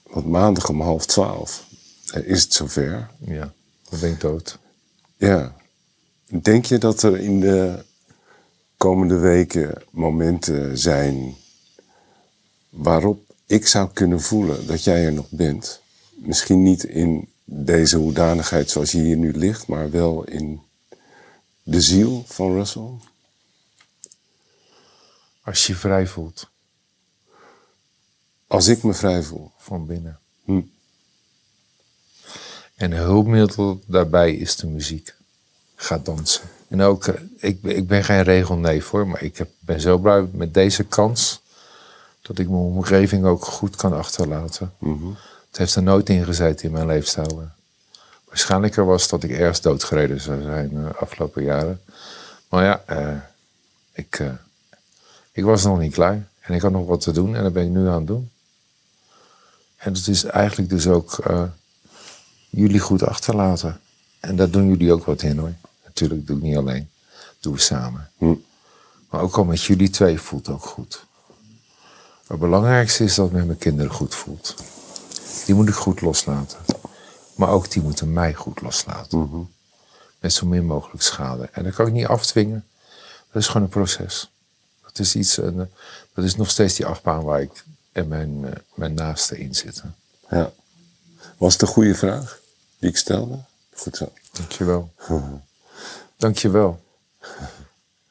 want 0.03 0.25
maandag 0.25 0.69
om 0.69 0.81
half 0.81 1.05
twaalf 1.05 1.64
is 2.24 2.43
het 2.43 2.53
zover. 2.53 3.10
Ja, 3.19 3.53
dan 3.89 4.00
ben 4.00 4.12
ik 4.12 4.19
dood. 4.19 4.60
Ja. 5.17 5.55
Denk 6.41 6.65
je 6.65 6.77
dat 6.77 7.03
er 7.03 7.19
in 7.19 7.39
de 7.39 7.84
komende 8.77 9.17
weken 9.17 9.84
momenten 9.91 10.77
zijn 10.77 11.36
waarop 12.69 13.34
ik 13.45 13.67
zou 13.67 13.89
kunnen 13.93 14.22
voelen 14.22 14.67
dat 14.67 14.84
jij 14.84 15.05
er 15.05 15.13
nog 15.13 15.29
bent? 15.29 15.81
Misschien 16.15 16.63
niet 16.63 16.84
in 16.84 17.29
deze 17.43 17.98
hoedanigheid 17.98 18.69
zoals 18.69 18.91
je 18.91 18.98
hier 18.98 19.17
nu 19.17 19.31
ligt, 19.31 19.67
maar 19.67 19.91
wel 19.91 20.24
in 20.24 20.62
de 21.63 21.81
ziel 21.81 22.24
van 22.27 22.53
Russell. 22.53 22.89
Als 25.41 25.67
je 25.67 25.75
vrij 25.75 26.07
voelt 26.07 26.50
Als 28.48 28.67
ik 28.67 28.84
me 28.84 28.93
vrij 28.93 29.24
voel. 29.24 29.51
van 29.57 29.86
binnen. 29.86 30.19
Hm. 30.43 30.62
En 32.75 32.91
een 32.91 32.98
hulpmiddel 32.98 33.82
daarbij 33.86 34.34
is 34.36 34.55
de 34.55 34.67
muziek. 34.67 35.13
Ga 35.75 35.98
dansen. 35.98 36.44
En 36.67 36.82
ook, 36.82 37.05
eh, 37.08 37.22
ik, 37.38 37.62
ben- 37.62 37.75
ik 37.75 37.88
ben 37.88 38.03
geen 38.03 38.22
regelneef 38.24 38.89
hoor, 38.89 39.08
maar 39.08 39.24
ik 39.24 39.38
heb, 39.38 39.50
ben 39.60 39.82
zo 39.82 39.98
blij 39.98 40.27
met 40.32 40.53
deze 40.53 40.84
kans 40.84 41.41
dat 42.22 42.38
ik 42.39 42.50
mijn 42.50 42.62
omgeving 42.62 43.25
ook 43.25 43.46
goed 43.46 43.75
kan 43.75 43.94
achterlaten. 43.94 44.74
Het 45.50 45.58
heeft 45.58 45.75
er 45.75 45.84
nooit 45.84 46.10
in 46.10 46.25
gezeten 46.25 46.65
in 46.65 46.72
mijn 46.72 46.88
leefstijl. 46.88 47.48
Waarschijnlijker 48.27 48.86
was 48.86 49.08
dat 49.10 49.24
ik 49.24 49.32
ergens 49.32 49.62
doodgereden 49.62 50.22
zou 50.22 50.41
zijn 50.41 50.70
de 50.70 50.96
afgelopen 50.96 51.44
jaren. 51.44 51.82
Maar 52.50 52.63
ja, 52.63 52.84
eh, 52.86 53.15
ik, 53.91 54.20
eh, 54.20 54.27
ik 55.32 55.44
was 55.44 55.63
nog 55.63 55.79
niet 55.79 55.94
klaar. 55.94 56.27
En 56.39 56.53
ik 56.53 56.62
had 56.62 56.72
nog 56.72 56.88
wat 56.88 57.01
te 57.01 57.12
doen 57.12 57.36
en 57.36 57.44
dat 57.44 57.53
ben 57.53 57.63
ik 57.63 57.70
nu 57.70 57.88
aan 57.88 57.98
het 57.98 58.08
doen. 58.08 58.29
En 59.77 59.94
het 59.94 60.08
is 60.08 60.24
eigenlijk 60.24 60.70
dus 60.70 60.88
ook 60.88 61.17
eh, 61.17 61.44
jullie 62.55 62.79
goed 62.79 63.03
achterlaten. 63.03 63.79
En 64.19 64.35
daar 64.35 64.50
doen 64.50 64.67
jullie 64.67 64.93
ook 64.93 65.05
wat 65.05 65.21
in 65.21 65.38
hoor. 65.38 65.53
Natuurlijk 65.83 66.27
doe 66.27 66.38
ik 66.38 66.43
niet 66.43 66.57
alleen. 66.57 66.89
Doen 67.39 67.53
we 67.53 67.59
samen. 67.59 68.09
Hm. 68.17 68.33
Maar 69.09 69.21
ook 69.21 69.38
al 69.38 69.43
met 69.43 69.62
jullie 69.62 69.89
twee 69.89 70.19
voelt 70.19 70.50
ook 70.50 70.65
goed. 70.65 71.05
Het 72.27 72.39
belangrijkste 72.39 73.03
is 73.03 73.15
dat 73.15 73.25
het 73.25 73.35
met 73.35 73.45
mijn 73.45 73.57
kinderen 73.57 73.91
goed 73.91 74.15
voelt. 74.15 74.55
Die 75.45 75.55
moet 75.55 75.67
ik 75.67 75.74
goed 75.74 76.01
loslaten. 76.01 76.59
Maar 77.35 77.50
ook 77.50 77.71
die 77.71 77.81
moeten 77.81 78.13
mij 78.13 78.33
goed 78.33 78.62
loslaten. 78.62 79.50
Met 80.19 80.33
zo 80.33 80.45
min 80.45 80.65
mogelijk 80.65 81.01
schade. 81.01 81.50
En 81.51 81.63
dat 81.63 81.74
kan 81.74 81.88
ik 81.88 81.93
niet 81.93 82.07
afdwingen. 82.07 82.65
Dat 83.31 83.41
is 83.41 83.47
gewoon 83.47 83.63
een 83.63 83.69
proces. 83.69 84.31
Dat 84.81 85.00
is, 85.00 85.15
iets, 85.15 85.38
een, 85.38 85.59
eh, 85.59 85.65
dat 86.13 86.25
is 86.25 86.35
nog 86.35 86.50
steeds 86.50 86.75
die 86.75 86.85
achtbaan 86.85 87.24
waar 87.24 87.41
ik 87.41 87.63
en 87.91 88.07
mijn, 88.07 88.45
eh, 88.45 88.51
mijn 88.74 88.93
naasten 88.93 89.38
in 89.38 89.55
zitten. 89.55 89.95
Ja. 90.29 90.51
Was 91.38 91.53
het 91.53 91.62
een 91.62 91.67
goede 91.67 91.95
vraag 91.95 92.43
die 92.79 92.89
ik 92.89 92.98
stelde? 92.98 93.39
Goed 93.75 93.98
zo. 93.98 94.12
Dankjewel. 94.32 94.91
Dankjewel. 96.17 96.84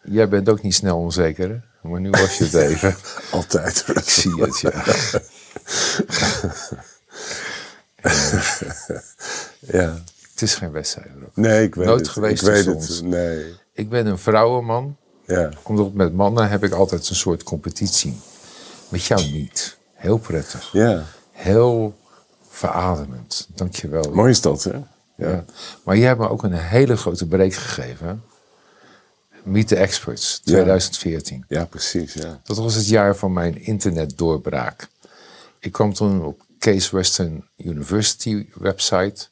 Jij 0.02 0.28
bent 0.28 0.48
ook 0.48 0.62
niet 0.62 0.74
snel 0.74 0.98
onzeker, 0.98 1.48
hè? 1.50 1.88
Maar 1.88 2.00
nu 2.00 2.10
was 2.10 2.38
je 2.38 2.44
het 2.44 2.54
even. 2.70 2.96
Altijd. 3.30 3.84
Ik 3.88 4.08
zie 4.10 4.42
het, 4.42 4.60
ja. 4.60 4.72
Ja. 9.60 10.02
Het 10.32 10.42
is 10.42 10.54
geen 10.54 10.72
wedstrijd. 10.72 11.08
hoor. 11.20 11.30
Nee, 11.34 11.62
ik 11.64 11.74
weet 11.74 11.86
Nooit 11.86 12.00
het. 12.00 12.08
geweest 12.08 12.42
ik 12.42 12.48
weet 12.48 12.64
het. 12.66 13.00
Nee. 13.02 13.54
Ik 13.72 13.88
ben 13.88 14.06
een 14.06 14.18
vrouwenman. 14.18 14.96
Ja. 15.26 15.48
Omdat 15.62 15.92
met 15.92 16.12
mannen 16.14 16.48
heb 16.48 16.64
ik 16.64 16.72
altijd 16.72 17.08
een 17.08 17.14
soort 17.16 17.42
competitie. 17.42 18.20
Met 18.88 19.04
jou 19.04 19.22
niet. 19.30 19.76
Heel 19.94 20.18
prettig. 20.18 20.72
Ja. 20.72 21.04
Heel 21.32 21.98
verademend. 22.54 23.48
Dankjewel. 23.54 24.10
Mooi 24.12 24.30
is 24.30 24.40
dat, 24.40 24.64
hè? 24.64 24.70
Ja. 24.72 24.84
Ja. 25.16 25.44
Maar 25.84 25.96
jij 25.96 26.06
hebt 26.06 26.20
me 26.20 26.28
ook 26.28 26.42
een 26.42 26.52
hele 26.52 26.96
grote 26.96 27.26
break 27.26 27.54
gegeven. 27.54 28.22
Meet 29.42 29.68
the 29.68 29.76
Experts, 29.76 30.38
2014. 30.38 31.44
Ja, 31.48 31.64
precies. 31.64 32.12
Ja. 32.12 32.40
Dat 32.44 32.56
was 32.56 32.74
het 32.74 32.88
jaar 32.88 33.16
van 33.16 33.32
mijn 33.32 33.64
internetdoorbraak. 33.64 34.88
Ik 35.58 35.72
kwam 35.72 35.92
toen 35.92 36.24
op 36.24 36.42
Case 36.58 36.96
Western 36.96 37.48
University 37.56 38.46
website. 38.54 39.26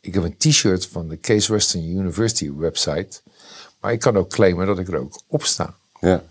Ik 0.00 0.14
heb 0.14 0.22
een 0.22 0.36
t-shirt 0.36 0.86
van 0.86 1.08
de 1.08 1.20
Case 1.20 1.52
Western 1.52 1.84
University 1.84 2.52
website. 2.52 3.20
Maar 3.80 3.92
ik 3.92 4.00
kan 4.00 4.16
ook 4.16 4.30
claimen 4.30 4.66
dat 4.66 4.78
ik 4.78 4.88
er 4.88 4.96
ook 4.98 5.20
op 5.26 5.44
sta. 5.44 5.74
Ja. 6.00 6.22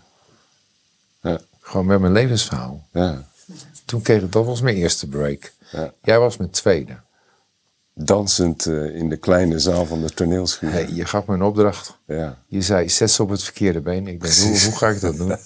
Ja. 1.22 1.40
Gewoon 1.60 1.86
met 1.86 2.00
mijn 2.00 2.12
levensverhaal. 2.12 2.86
ja. 2.92 3.28
Toen 3.84 4.02
kreeg 4.02 4.22
ik, 4.22 4.32
dat 4.32 4.44
was 4.44 4.60
mijn 4.60 4.76
eerste 4.76 5.06
break. 5.08 5.52
Ja. 5.70 5.92
Jij 6.02 6.18
was 6.18 6.36
mijn 6.36 6.50
tweede. 6.50 6.96
Dansend 7.94 8.66
eh, 8.66 8.94
in 8.94 9.08
de 9.08 9.16
kleine 9.16 9.58
zaal 9.58 9.86
van 9.86 10.00
de 10.02 10.10
toneelschuur. 10.10 10.70
Hey, 10.72 10.88
je 10.92 11.04
gaf 11.04 11.26
me 11.26 11.34
een 11.34 11.42
opdracht. 11.42 11.98
Ja. 12.06 12.38
Je 12.46 12.62
zei, 12.62 12.88
zet 12.88 13.10
ze 13.10 13.22
op 13.22 13.28
het 13.28 13.42
verkeerde 13.42 13.80
been. 13.80 14.06
Ik 14.06 14.20
denk, 14.20 14.34
hoe, 14.34 14.60
hoe 14.64 14.76
ga 14.76 14.88
ik 14.88 15.00
dat 15.00 15.16
doen? 15.16 15.28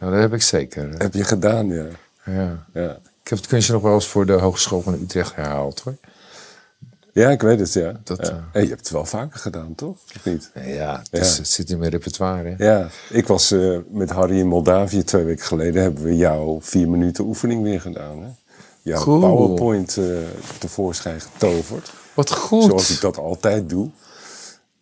Nou, 0.00 0.12
dat 0.12 0.20
heb 0.20 0.32
ik 0.32 0.42
zeker. 0.42 0.88
Heb 0.98 1.14
je 1.14 1.24
gedaan, 1.24 1.68
ja. 1.68 1.84
Ja. 2.24 2.66
Ja. 2.72 2.90
Ik 3.22 3.28
heb 3.32 3.38
het 3.38 3.46
kunstje 3.46 3.72
nog 3.72 3.82
wel 3.82 3.94
eens 3.94 4.06
voor 4.06 4.26
de 4.26 4.32
Hogeschool 4.32 4.80
van 4.82 4.94
Utrecht 4.94 5.34
herhaald 5.34 5.80
hoor. 5.80 5.96
Ja, 7.12 7.30
ik 7.30 7.42
weet 7.42 7.58
het, 7.60 7.72
ja. 7.72 8.00
Dat, 8.04 8.26
ja. 8.26 8.30
eh, 8.32 8.36
Hey, 8.52 8.62
je 8.62 8.68
hebt 8.68 8.80
het 8.80 8.90
wel 8.90 9.04
vaker 9.04 9.38
gedaan, 9.38 9.74
toch? 9.74 9.96
Of 10.16 10.24
niet? 10.24 10.50
Ja, 10.64 11.02
het, 11.10 11.22
is- 11.22 11.32
Ja. 11.32 11.36
het 11.42 11.48
zit 11.48 11.70
in 11.70 11.78
mijn 11.78 11.90
repertoire. 11.90 12.54
hè. 12.58 12.64
Ja, 12.64 12.88
ik 13.10 13.26
was 13.26 13.50
eh, 13.50 13.78
met 13.90 14.10
Harry 14.10 14.38
in 14.38 14.46
Moldavië 14.46 15.04
twee 15.04 15.24
weken 15.24 15.44
geleden. 15.44 15.82
Hebben 15.82 16.02
we 16.04 16.16
jouw 16.16 16.58
vier 16.62 16.88
minuten 16.88 17.24
oefening 17.24 17.62
weer 17.62 17.80
gedaan. 17.80 18.22
Hè? 18.22 18.28
Jouw 18.86 19.02
Cool. 19.02 19.20
PowerPoint 19.20 19.96
eh, 19.96 20.04
tevoorschijn 20.58 21.20
getoverd. 21.20 21.92
Wat 22.14 22.30
goed. 22.30 22.62
Zoals 22.64 22.90
ik 22.90 23.00
dat 23.00 23.18
altijd 23.18 23.68
doe. 23.68 23.90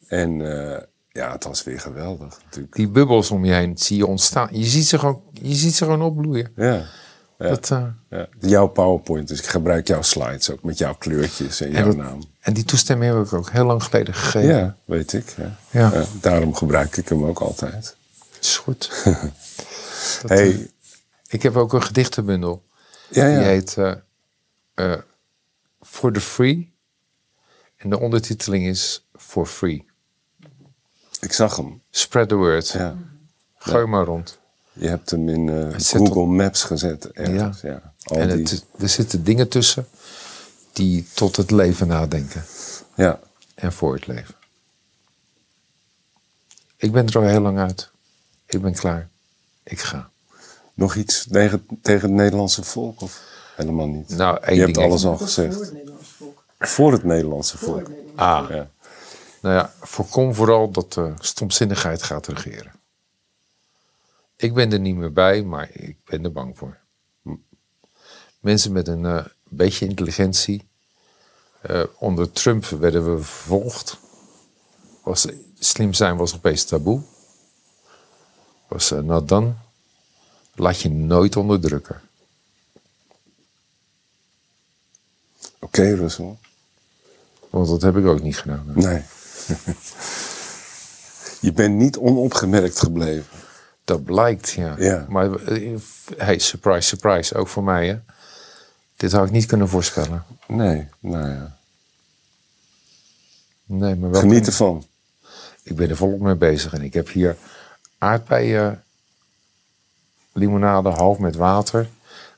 En 0.07 0.61
eh, 0.73 0.83
ja, 1.13 1.33
het 1.33 1.45
was 1.45 1.65
weer 1.65 1.81
geweldig 1.81 2.39
natuurlijk. 2.45 2.75
Die 2.75 2.89
bubbels 2.89 3.31
om 3.31 3.45
je 3.45 3.53
heen 3.53 3.79
zie 3.79 3.97
je 3.97 4.07
ontstaan. 4.07 4.49
Je 4.53 4.65
ziet 4.65 4.87
ze 4.87 4.99
gewoon, 4.99 5.21
je 5.33 5.55
ziet 5.55 5.75
ze 5.75 5.85
gewoon 5.85 6.03
opbloeien. 6.03 6.53
Ja, 6.57 6.85
ja, 7.39 7.49
Dat, 7.49 7.71
eh, 7.71 7.85
ja. 8.11 8.27
Jouw 8.41 8.67
PowerPoint, 8.67 9.29
dus 9.29 9.39
ik 9.39 9.47
gebruik 9.47 9.87
jouw 9.87 10.03
slides 10.03 10.51
ook 10.51 10.63
met 10.63 10.79
jouw 10.79 10.95
kleurtjes 10.95 11.61
en 11.61 11.71
jouw 11.71 11.85
dat- 11.87 11.97
naam. 11.97 12.19
en 12.41 12.53
die 12.53 12.65
toestemming 12.65 13.15
heb 13.15 13.25
ik 13.27 13.33
ook 13.33 13.51
heel 13.51 13.65
lang 13.65 13.83
geleden 13.83 14.15
gegeven. 14.15 14.55
Ja, 14.57 14.77
weet 14.85 15.13
ik. 15.13 15.35
Ja. 15.71 16.05
Daarom 16.21 16.55
gebruik 16.55 16.97
ik 16.97 17.09
hem 17.09 17.25
ook 17.25 17.39
altijd. 17.41 17.97
Is 18.41 18.57
goed. 18.57 18.91
Dat, 20.23 20.31
hey, 20.31 20.71
ik 21.29 21.43
heb 21.43 21.57
ook 21.57 21.73
een 21.73 21.83
gedichtenbundel. 21.83 22.63
Ja, 23.09 23.27
ja. 23.27 23.39
Die 23.39 23.47
heet 23.47 23.77
eh, 23.77 23.95
eh, 24.75 25.01
For 25.81 26.13
the 26.13 26.21
Free. 26.21 26.73
En 27.77 27.91
de 27.91 27.99
ondertiteling 27.99 28.67
is 28.67 29.09
For 29.17 29.47
Free. 29.47 29.87
ik 31.21 31.33
zag 31.33 31.57
hem. 31.57 31.83
Spread 31.91 32.29
the 32.29 32.35
word. 32.35 32.69
Ja. 32.69 32.97
Gooi 33.59 33.87
maar 33.87 34.05
rond. 34.05 34.39
Je 34.73 34.89
hebt 34.89 35.11
hem 35.11 35.29
in 35.29 35.49
eh, 35.49 35.75
Google 35.79 36.27
Maps 36.27 36.63
gezet. 36.63 37.07
Ergens, 37.07 37.61
ja. 37.61 37.93
Al 38.03 38.17
en 38.17 38.45
die, 38.45 38.61
er 38.79 38.89
zitten 38.89 39.25
dingen 39.25 39.49
tussen 39.49 39.87
die 40.73 41.07
tot 41.15 41.37
het 41.37 41.51
leven 41.51 41.87
nadenken. 41.87 42.45
ja. 42.97 43.21
En 43.55 43.73
voor 43.73 43.95
het 43.95 44.07
leven. 44.07 44.35
Ik 46.77 46.93
ben 46.93 47.07
er 47.07 47.17
al 47.17 47.23
heel 47.23 47.41
lang 47.41 47.59
uit. 47.59 47.91
Ik 48.47 48.63
ben 48.63 48.75
klaar. 48.75 49.09
Ik 49.63 49.81
ga. 49.81 50.11
Nog 50.75 50.95
iets 50.95 51.27
tegen, 51.31 51.67
tegen 51.83 52.09
het 52.09 52.17
Nederlandse 52.19 52.63
volk? 52.65 53.01
Of? 53.01 53.21
helemaal 53.57 53.87
niet. 53.87 54.09
Nou, 54.09 54.39
één 54.43 54.57
Je 54.57 54.63
hebt 54.65 54.77
alles 54.79 55.05
al 55.05 55.17
gezegd. 55.17 55.61
het 55.61 55.73
Nederlandse 55.73 56.13
volk. 56.15 56.45
Voor 56.59 56.93
het 56.93 57.05
Nederlandse 57.05 57.59
volk. 57.59 57.91
Ah, 58.15 58.47
Ja. 58.51 58.71
nou 59.43 59.55
ja, 59.55 59.73
voorkom 59.81 60.35
vooral 60.35 60.71
dat 60.71 60.93
de 60.93 61.13
stomzinnigheid 61.19 62.03
gaat 62.03 62.27
regeren. 62.27 62.73
Ik 64.37 64.55
ben 64.55 64.73
er 64.73 64.81
niet 64.81 64.97
meer 64.97 65.13
bij, 65.13 65.43
maar 65.43 65.69
ik 65.73 65.97
ben 66.05 66.25
er 66.25 66.33
bang 66.33 66.59
voor. 66.59 66.79
Mensen 68.41 68.73
met 68.73 68.89
een 68.89 69.05
eh, 69.07 69.25
beetje 69.49 69.87
intelligentie. 69.87 70.69
eh, 71.61 71.83
onder 71.99 72.33
Trump 72.33 72.65
werden 72.65 73.05
we 73.17 73.23
vervolgd. 73.23 73.99
Was, 75.03 75.27
slim 75.59 75.93
zijn 75.93 76.17
was 76.17 76.35
opeens 76.35 76.65
taboe. 76.65 77.01
Was 78.69 78.93
uh, 78.93 78.99
not 79.01 79.29
done. 79.29 79.53
Laat 80.55 80.81
je 80.81 80.91
nooit 80.91 81.37
onderdrukken. 81.37 82.01
Oké, 85.59 85.95
Russell. 85.95 86.37
Want 87.51 87.69
dat 87.69 87.83
heb 87.83 87.97
ik 87.97 88.07
ook 88.07 88.23
niet 88.23 88.37
gedaan. 88.39 88.65
hè. 88.69 88.75
Nee. 88.75 89.03
je 91.41 91.53
bent 91.53 91.75
niet 91.75 91.97
onopgemerkt 91.99 92.79
gebleven. 92.79 93.27
Dat 93.85 94.05
blijkt, 94.05 94.51
ja. 94.51 94.75
Ja. 94.79 95.07
Maar 95.09 95.35
eh, 95.35 95.79
hey, 96.17 96.39
surprise, 96.39 96.89
surprise, 96.89 97.35
ook 97.35 97.49
voor 97.49 97.65
mij 97.65 97.87
hè. 97.87 97.99
Dit 98.97 99.13
had 99.13 99.27
ik 99.27 99.31
niet 99.33 99.47
kunnen 99.47 99.69
voorspellen. 99.69 100.25
Nee, 100.47 100.89
nou 101.01 101.29
ja. 101.29 101.57
Nee, 103.65 103.95
maar 103.95 104.11
wel. 104.11 104.21
Geniet 104.21 104.47
ervan. 104.47 104.87
Ik 105.63 105.77
ben 105.77 105.91
er 105.91 105.97
volop 105.97 106.21
mee 106.21 106.35
bezig 106.35 106.73
en 106.73 106.83
ik 106.83 106.95
heb 106.95 107.09
hier 107.09 107.37
aardbeien 107.99 108.85
limonade 110.35 110.89
half 110.89 111.19
met 111.19 111.37
water. 111.37 111.89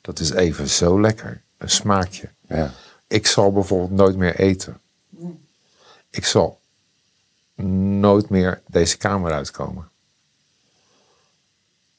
Dat 0.01 0.19
is 0.19 0.31
even 0.31 0.69
zo 0.69 1.01
lekker. 1.01 1.43
Een 1.59 1.71
smaakje. 1.71 2.29
Ja. 2.49 2.73
Ik 3.07 3.27
zal 3.27 3.53
bijvoorbeeld 3.53 3.91
nooit 3.91 4.17
meer 4.17 4.37
eten. 4.37 4.81
Ik 6.11 6.25
zal 6.25 6.61
nooit 8.01 8.29
meer 8.29 8.63
deze 8.67 8.97
kamer 8.97 9.33
uitkomen. 9.33 9.89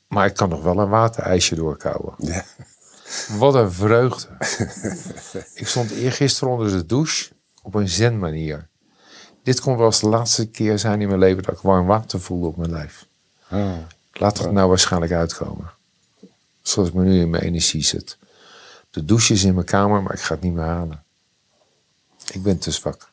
Maar 0.08 0.26
ik 0.26 0.34
kan 0.34 0.50
nog 0.50 0.64
wel 0.64 0.80
een 0.80 0.90
waterijsje 0.90 1.56
doorkouwen. 1.56 2.14
ja. 2.18 2.46
Wat 3.38 3.56
een 3.56 3.72
vreugde. 3.72 4.28
ik 5.62 5.68
stond 5.68 5.92
eergisteren 5.92 6.54
onder 6.54 6.72
de 6.72 6.86
douche 6.86 7.32
op 7.62 7.74
een 7.74 7.90
zen 7.90 8.20
manier. 8.20 8.68
Dit 9.44 9.60
kon 9.60 9.78
wel 9.78 9.86
eens 9.86 10.00
de 10.00 10.08
laatste 10.08 10.48
keer 10.50 10.80
zijn 10.80 11.02
in 11.02 11.08
mijn 11.08 11.20
leven 11.20 11.44
dat 11.44 11.54
ik 11.54 11.62
warm 11.62 11.86
water 11.86 12.22
voelde 12.22 12.48
op 12.48 12.58
mijn 12.58 12.72
lijf. 12.72 13.06
Oh. 13.52 13.78
Laat 14.12 14.38
het 14.38 14.52
nou 14.52 14.68
waarschijnlijk 14.68 15.12
uitkomen. 15.12 15.72
Zoals 16.68 16.88
ik 16.90 16.94
me 16.96 17.04
nu 17.04 17.20
in 17.20 17.30
mijn 17.30 17.44
energie 17.44 17.84
zit. 17.84 18.18
De 18.90 19.06
douche 19.06 19.34
is 19.34 19.44
in 19.44 19.54
mijn 19.54 19.66
kamer, 19.66 20.04
maar 20.04 20.14
ik 20.14 20.20
ga 20.20 20.34
het 20.34 20.44
niet 20.44 20.54
meer 20.54 20.64
halen. 20.64 21.04
Ik 22.34 22.44
ben 22.44 22.58
te 22.58 22.72
zwak. 22.72 23.10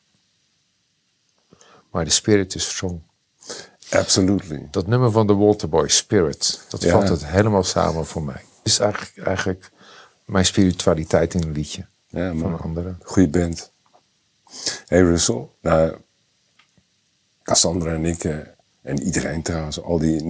Maar 1.91 2.03
de 2.05 2.11
spirit 2.11 2.55
is 2.55 2.69
strong. 2.69 3.01
Absolutely. 3.89 4.67
Dat 4.71 4.87
nummer 4.87 5.11
van 5.11 5.27
de 5.27 5.33
Waterboy, 5.33 5.87
Spirit, 5.89 6.65
dat 6.69 6.81
Ja. 6.81 6.91
vat 6.91 7.09
het 7.09 7.25
helemaal 7.25 7.63
samen 7.63 8.05
voor 8.05 8.23
mij. 8.23 8.35
Het 8.57 8.73
is 8.73 8.79
eigenlijk, 8.79 9.17
eigenlijk 9.27 9.71
mijn 10.25 10.45
spiritualiteit 10.45 11.33
in 11.33 11.43
een 11.43 11.51
liedje 11.51 11.85
Ja, 12.07 12.33
van 12.33 12.53
een 12.53 12.59
andere. 12.59 12.95
goede 13.03 13.29
band. 13.39 13.71
Hey 14.85 15.01
Russell, 15.01 15.47
nou, 15.61 15.95
Cassandra 17.43 17.93
en 17.93 18.05
ik, 18.05 18.23
eh, 18.23 18.37
en 18.85 19.03
iedereen 19.03 19.41
trouwens, 19.41 19.81
al 19.81 19.97
die 19.97 20.21
19.000 20.21 20.27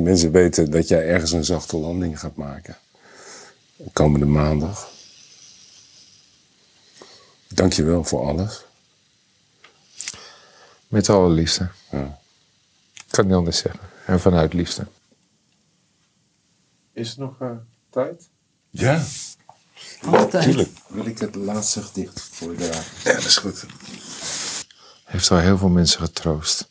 mensen 0.00 0.32
weten 0.32 0.70
dat 0.70 0.88
jij 0.88 1.08
ergens 1.08 1.32
een 1.32 1.44
zachte 1.44 1.76
landing 1.76 2.20
gaat 2.20 2.36
maken. 2.36 2.76
Komende 3.92 4.26
maandag. 4.26 4.90
Dank 7.48 7.72
je 7.72 7.82
wel 7.82 8.04
voor 8.04 8.26
alles. 8.26 8.64
Met 10.88 11.08
alle 11.08 11.28
liefde. 11.28 11.68
Ja. 11.90 12.18
Ik 12.94 13.04
kan 13.10 13.26
niet 13.26 13.34
anders 13.34 13.58
zeggen. 13.58 13.80
En 14.06 14.20
vanuit 14.20 14.52
liefde. 14.52 14.86
Is 16.92 17.12
er 17.12 17.20
nog 17.20 17.40
eh, 17.40 17.50
tijd? 17.90 18.28
Ja, 18.70 19.04
Altijd. 20.02 20.44
tuurlijk. 20.44 20.70
Wil 20.88 21.06
ik 21.06 21.18
het 21.18 21.34
laatste 21.34 21.82
gedicht 21.82 22.20
voor 22.20 22.56
de 22.56 22.82
Ja, 23.04 23.12
dat 23.12 23.24
is 23.24 23.36
goed. 23.36 23.66
Heeft 25.04 25.30
al 25.30 25.38
heel 25.38 25.58
veel 25.58 25.68
mensen 25.68 26.00
getroost. 26.00 26.68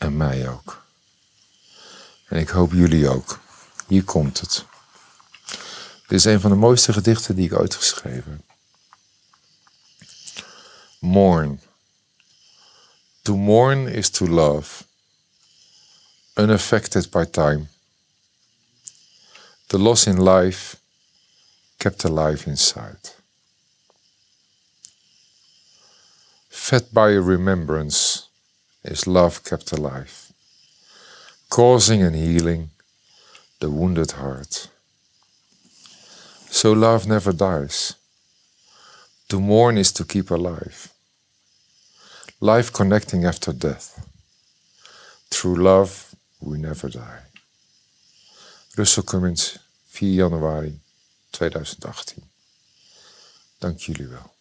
En 0.00 0.16
mij 0.16 0.48
ook. 0.48 0.84
En 2.28 2.38
ik 2.38 2.48
hoop 2.48 2.72
jullie 2.72 3.08
ook. 3.08 3.40
Hier 3.86 4.04
komt 4.04 4.40
het. 4.40 4.64
Dit 6.06 6.18
is 6.18 6.24
een 6.24 6.40
van 6.40 6.50
de 6.50 6.56
mooiste 6.56 6.92
gedichten 6.92 7.34
die 7.34 7.44
ik 7.44 7.58
ooit 7.58 7.74
geschreven 7.74 8.32
heb. 8.32 8.56
Mourn. 10.98 11.60
To 13.22 13.36
mourn 13.36 13.86
is 13.88 14.10
to 14.10 14.26
love. 14.26 14.84
Unaffected 16.34 17.10
by 17.10 17.24
time. 17.24 17.66
The 19.66 19.78
loss 19.78 20.06
in 20.06 20.22
life 20.22 20.76
kept 21.76 22.04
alive 22.04 22.48
inside. 22.50 23.00
Fed 26.48 26.90
by 26.90 27.16
a 27.18 27.22
remembrance 27.22 28.29
is 28.82 29.06
love 29.06 29.42
kept 29.44 29.72
alive, 29.72 30.32
causing 31.48 32.02
and 32.02 32.16
healing 32.16 32.70
the 33.60 33.70
wounded 33.70 34.12
heart. 34.12 34.68
So 36.50 36.72
love 36.72 37.06
never 37.06 37.32
dies. 37.32 37.94
To 39.28 39.40
mourn 39.40 39.78
is 39.78 39.92
to 39.92 40.04
keep 40.04 40.30
alive. 40.30 40.88
Life 42.40 42.72
connecting 42.72 43.24
after 43.24 43.52
death. 43.52 44.06
Through 45.30 45.62
love 45.62 46.14
we 46.40 46.58
never 46.58 46.88
die. 46.88 47.20
Russell 48.76 49.04
Cummins, 49.04 49.58
4 49.88 50.08
januari 50.08 50.80
2018. 51.30 52.24
Dank 53.58 53.78
jullie 53.80 54.08
wel. 54.08 54.34